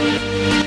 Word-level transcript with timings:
Bye. 0.00 0.59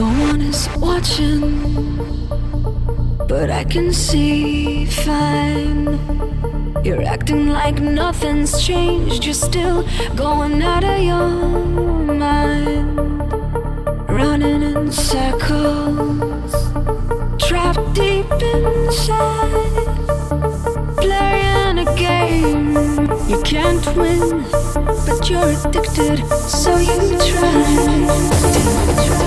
No 0.00 0.06
one 0.06 0.40
is 0.40 0.66
watching, 0.78 1.60
but 3.28 3.50
I 3.50 3.64
can 3.64 3.92
see 3.92 4.86
fine. 4.86 6.00
You're 6.82 7.02
acting 7.02 7.50
like 7.50 7.82
nothing's 7.82 8.64
changed. 8.64 9.26
You're 9.26 9.34
still 9.34 9.86
going 10.16 10.62
out 10.62 10.84
of 10.84 11.02
your 11.02 11.28
mind, 12.14 12.98
running 14.08 14.62
in 14.62 14.90
circles, 14.90 16.54
trapped 17.38 17.92
deep 17.92 18.32
inside, 18.54 19.86
playing 20.96 21.86
a 21.86 21.94
game. 21.94 22.74
You 23.28 23.42
can't 23.42 23.84
win, 23.94 24.46
but 25.06 25.28
you're 25.28 25.50
addicted, 25.50 26.26
so 26.48 26.78
you 26.78 27.18
try. 27.18 29.19